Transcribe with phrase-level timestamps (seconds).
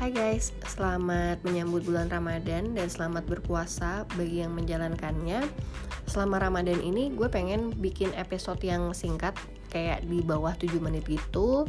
[0.00, 5.44] Hai guys, selamat menyambut bulan Ramadan dan selamat berpuasa bagi yang menjalankannya.
[6.08, 9.36] Selama Ramadan ini gue pengen bikin episode yang singkat
[9.68, 11.68] kayak di bawah 7 menit gitu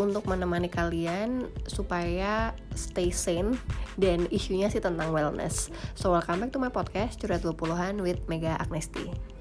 [0.00, 3.60] untuk menemani kalian supaya stay sane
[4.00, 5.68] dan isunya sih tentang wellness.
[5.92, 9.35] So welcome back to my podcast Curhat 20-an with Mega Agnesti.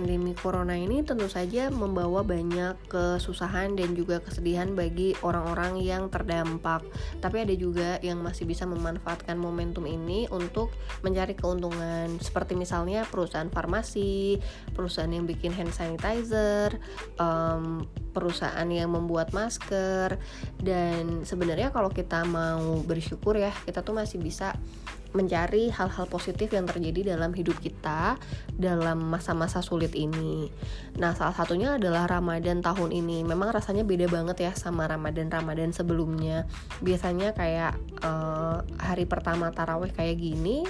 [0.00, 6.80] Pandemi corona ini tentu saja membawa banyak kesusahan dan juga kesedihan bagi orang-orang yang terdampak.
[7.20, 10.72] Tapi ada juga yang masih bisa memanfaatkan momentum ini untuk
[11.04, 14.40] mencari keuntungan, seperti misalnya perusahaan farmasi,
[14.72, 16.80] perusahaan yang bikin hand sanitizer,
[17.20, 20.18] um, perusahaan yang membuat masker,
[20.60, 24.54] dan sebenarnya kalau kita mau bersyukur ya, kita tuh masih bisa
[25.10, 28.14] mencari hal-hal positif yang terjadi dalam hidup kita
[28.54, 30.46] dalam masa-masa sulit ini.
[31.02, 33.26] Nah, salah satunya adalah Ramadan tahun ini.
[33.26, 36.46] Memang rasanya beda banget ya sama Ramadan-Ramadan sebelumnya.
[36.78, 37.74] Biasanya kayak
[38.06, 40.62] uh, hari pertama taraweh kayak gini,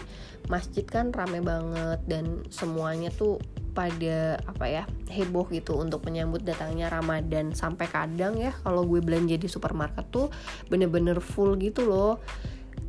[0.48, 3.37] masjid kan rame banget dan semuanya tuh
[3.71, 7.55] pada apa ya heboh gitu untuk menyambut datangnya Ramadan.
[7.55, 10.29] Sampai kadang ya kalau gue belanja di supermarket tuh
[10.69, 12.19] bener-bener full gitu loh.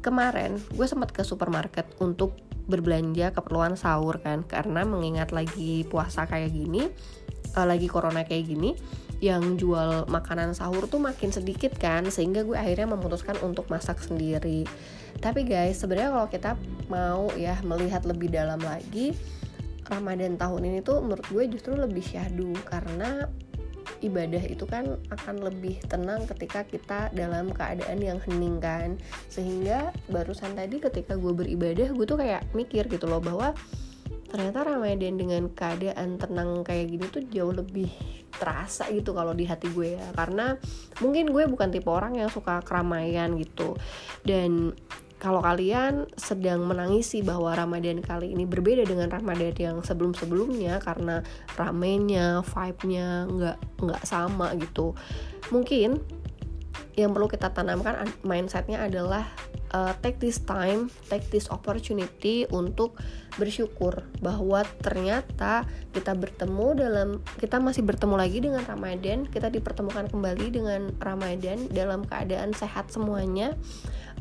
[0.01, 4.41] Kemarin gue sempat ke supermarket untuk berbelanja keperluan sahur kan.
[4.45, 6.89] Karena mengingat lagi puasa kayak gini
[7.55, 8.73] uh, lagi corona kayak gini
[9.21, 12.09] yang jual makanan sahur tuh makin sedikit kan.
[12.09, 14.65] Sehingga gue akhirnya memutuskan untuk masak sendiri.
[15.21, 16.51] Tapi guys sebenarnya kalau kita
[16.89, 19.13] mau ya melihat lebih dalam lagi
[19.91, 23.27] Ramadan tahun ini tuh menurut gue justru lebih syahdu karena
[24.01, 28.97] ibadah itu kan akan lebih tenang ketika kita dalam keadaan yang hening kan.
[29.29, 33.53] Sehingga barusan tadi ketika gue beribadah gue tuh kayak mikir gitu loh bahwa
[34.31, 37.91] ternyata Ramadan dengan keadaan tenang kayak gini tuh jauh lebih
[38.31, 40.07] terasa gitu kalau di hati gue ya.
[40.15, 40.57] Karena
[41.03, 43.77] mungkin gue bukan tipe orang yang suka keramaian gitu.
[44.25, 44.73] Dan
[45.21, 51.21] kalau kalian sedang menangisi bahwa Ramadan kali ini berbeda dengan Ramadan yang sebelum-sebelumnya karena
[51.53, 54.97] ramenya, vibe-nya nggak nggak sama gitu.
[55.53, 56.01] Mungkin
[56.97, 59.29] yang perlu kita tanamkan mindsetnya adalah
[59.77, 62.97] uh, take this time, take this opportunity untuk
[63.35, 67.09] bersyukur bahwa ternyata kita bertemu dalam
[67.39, 73.55] kita masih bertemu lagi dengan Ramadan, kita dipertemukan kembali dengan Ramadan dalam keadaan sehat semuanya.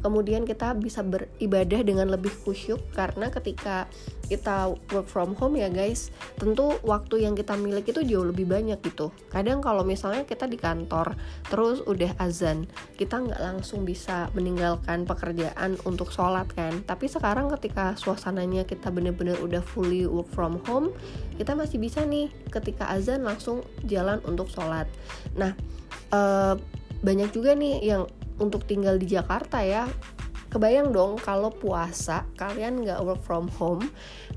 [0.00, 3.84] Kemudian kita bisa beribadah dengan lebih khusyuk karena ketika
[4.32, 8.80] kita work from home ya guys tentu waktu yang kita miliki itu jauh lebih banyak
[8.80, 9.12] gitu.
[9.28, 11.18] Kadang kalau misalnya kita di kantor
[11.52, 12.64] terus udah azan
[12.96, 16.80] kita nggak langsung bisa meninggalkan pekerjaan untuk sholat kan.
[16.86, 20.92] Tapi sekarang ketika suasananya kita bener-bener udah fully work from home
[21.40, 24.84] kita masih bisa nih ketika azan langsung jalan untuk sholat.
[25.32, 25.56] Nah
[26.12, 26.52] uh,
[27.00, 28.04] banyak juga nih yang
[28.36, 29.88] untuk tinggal di Jakarta ya.
[30.50, 33.86] Kebayang dong kalau puasa kalian nggak work from home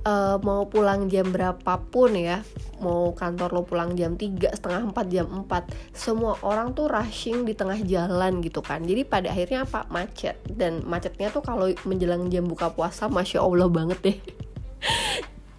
[0.05, 2.45] uh, mau pulang jam berapapun ya
[2.85, 5.49] mau kantor lo pulang jam 3 setengah 4 jam 4
[5.89, 8.85] semua orang tuh rushing di tengah jalan gitu kan.
[8.85, 9.89] Jadi pada akhirnya apa?
[9.89, 10.37] Macet.
[10.45, 14.17] Dan macetnya tuh kalau menjelang jam buka puasa masya allah banget deh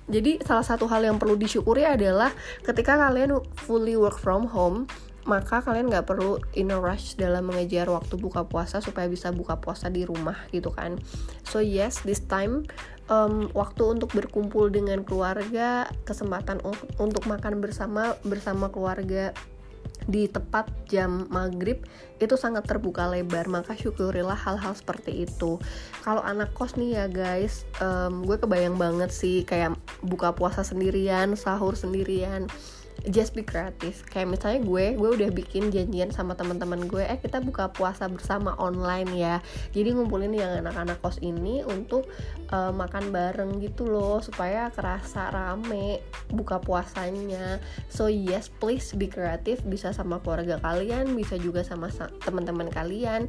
[0.05, 4.85] jadi salah satu hal yang perlu disyukuri adalah ketika kalian fully work from home
[5.25, 9.57] maka kalian nggak perlu in a rush dalam mengejar waktu buka puasa supaya bisa buka
[9.57, 11.01] puasa di rumah gitu kan.
[11.49, 12.69] So yes this time
[13.09, 16.61] um, waktu untuk berkumpul dengan keluarga kesempatan
[17.01, 19.33] untuk makan bersama bersama keluarga
[20.04, 21.84] di tepat jam maghrib
[22.20, 23.48] itu sangat terbuka lebar.
[23.50, 25.59] Maka syukurilah hal-hal seperti itu.
[26.04, 31.34] Kalau anak kos nih ya guys um, gue kebayang banget sih kayak buka puasa sendirian
[31.34, 32.48] sahur sendirian
[33.12, 37.41] just be kreatif kayak misalnya gue gue udah bikin janjian sama teman-teman gue eh kita
[37.44, 39.37] buka puasa bersama online ya.
[39.76, 42.09] Jadi ngumpulin yang anak-anak kos ini untuk
[42.48, 46.00] uh, makan bareng gitu loh supaya kerasa rame
[46.32, 47.61] buka puasanya.
[47.93, 51.93] So yes please be kreatif bisa sama keluarga kalian bisa juga sama
[52.25, 53.29] teman-teman kalian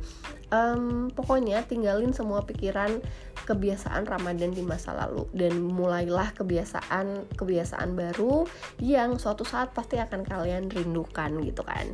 [0.50, 3.01] um, pokoknya tinggalin semua pikiran
[3.45, 8.50] kebiasaan Ramadan di masa lalu dan mulailah kebiasaan kebiasaan baru
[8.81, 11.94] yang suatu saat pasti akan kalian rindukan gitu kan.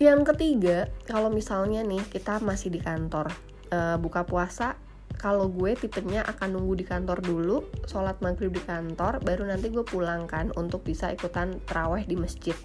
[0.00, 3.28] Yang ketiga, kalau misalnya nih kita masih di kantor
[3.74, 4.78] uh, buka puasa
[5.20, 9.84] kalau gue tipenya akan nunggu di kantor dulu sholat maghrib di kantor baru nanti gue
[9.84, 12.56] pulang kan untuk bisa ikutan teraweh di masjid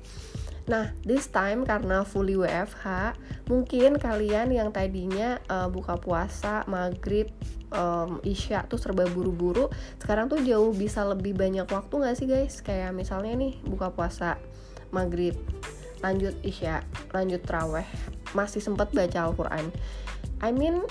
[0.68, 3.16] Nah, this time karena fully WFH,
[3.48, 7.32] mungkin kalian yang tadinya uh, buka puasa, maghrib,
[7.72, 9.72] um, isya tuh serba buru-buru,
[10.04, 12.60] sekarang tuh jauh bisa lebih banyak waktu gak sih guys?
[12.60, 14.36] Kayak misalnya nih buka puasa,
[14.92, 15.40] maghrib,
[16.04, 16.84] lanjut isya,
[17.16, 17.88] lanjut traweh,
[18.36, 19.72] masih sempet baca Al-Quran.
[20.44, 20.84] I mean,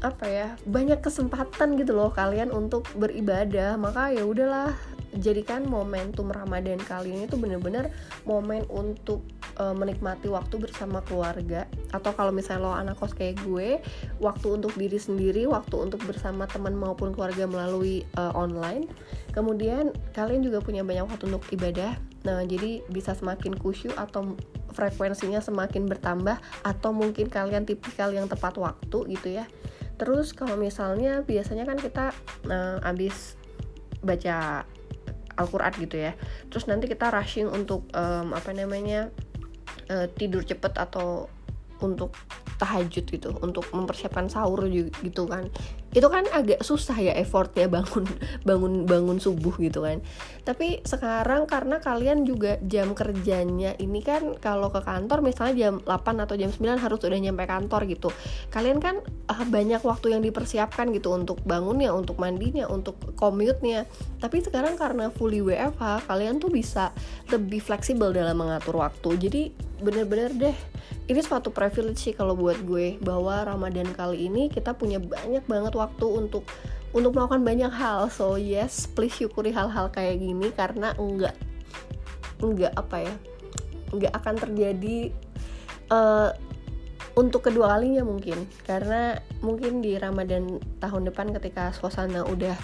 [0.00, 4.72] apa ya banyak kesempatan gitu loh kalian untuk beribadah maka ya udahlah
[5.18, 7.90] jadikan momentum Ramadan kali ini tuh bener-bener
[8.22, 9.26] momen untuk
[9.58, 11.66] uh, menikmati waktu bersama keluarga.
[11.90, 13.82] Atau kalau misalnya lo anak kos kayak gue
[14.22, 18.86] waktu untuk diri sendiri waktu untuk bersama teman maupun keluarga melalui uh, online.
[19.34, 21.98] Kemudian kalian juga punya banyak waktu untuk ibadah.
[22.22, 24.38] Nah jadi bisa semakin kusyuk atau
[24.70, 29.50] frekuensinya semakin bertambah atau mungkin kalian tipikal yang tepat waktu gitu ya.
[29.98, 32.14] Terus kalau misalnya biasanya kan kita
[32.48, 33.36] uh, abis
[34.00, 34.64] baca
[35.40, 36.12] Al-Quran gitu ya.
[36.52, 39.08] Terus nanti kita rushing untuk um, apa namanya
[39.88, 41.32] uh, tidur cepet atau
[41.80, 42.12] untuk
[42.60, 45.48] tahajud gitu untuk mempersiapkan sahur gitu kan
[45.90, 48.06] itu kan agak susah ya effortnya bangun
[48.48, 49.98] bangun bangun subuh gitu kan.
[50.46, 56.24] Tapi sekarang karena kalian juga jam kerjanya ini kan kalau ke kantor misalnya jam 8
[56.24, 58.08] atau jam 9 harus udah nyampe kantor gitu.
[58.54, 63.90] Kalian kan uh, banyak waktu yang dipersiapkan gitu untuk bangunnya untuk mandinya untuk commute-nya.
[64.22, 66.94] Tapi sekarang karena fully WFH kalian tuh bisa
[67.34, 69.10] lebih fleksibel dalam mengatur waktu.
[69.18, 69.42] Jadi
[69.80, 70.56] bener-bener deh
[71.10, 75.74] ini suatu privilege sih kalau buat gue bahwa Ramadan kali ini kita punya banyak banget
[75.80, 76.44] waktu untuk
[76.92, 78.12] untuk melakukan banyak hal.
[78.12, 81.34] So yes please syukuri hal-hal kayak gini karena enggak
[82.44, 83.14] enggak apa ya
[83.90, 84.98] enggak akan terjadi
[85.90, 86.30] uh,
[87.18, 88.46] untuk kedua kalinya mungkin.
[88.62, 92.54] Karena mungkin di Ramadan tahun depan ketika suasana udah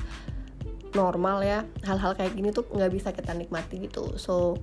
[0.95, 4.17] normal ya hal-hal kayak gini tuh nggak bisa kita nikmati gitu.
[4.17, 4.57] So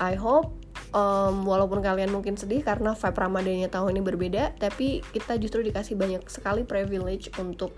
[0.00, 0.61] I hope
[0.92, 5.96] um, walaupun kalian mungkin sedih karena vibe Ramadannya tahun ini berbeda tapi kita justru dikasih
[5.98, 7.74] banyak sekali privilege untuk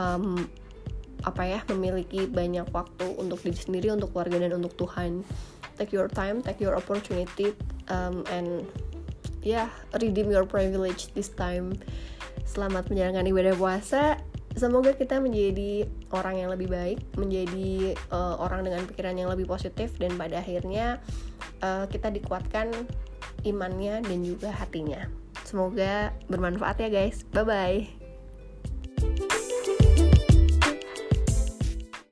[0.00, 0.42] um,
[1.24, 5.24] apa ya memiliki banyak waktu untuk diri sendiri untuk keluarga dan untuk Tuhan.
[5.74, 7.56] Take your time take your opportunity
[7.88, 8.68] um, and
[9.40, 11.76] yeah, redeem your privilege this time.
[12.44, 14.20] Selamat menjalankan ibadah puasa
[14.54, 19.94] semoga kita menjadi orang yang lebih baik, menjadi uh, orang dengan pikiran yang lebih positif
[19.98, 21.02] dan pada akhirnya
[21.62, 22.70] uh, kita dikuatkan
[23.44, 25.06] imannya dan juga hatinya.
[25.44, 27.22] Semoga bermanfaat ya guys.
[27.30, 28.03] Bye bye.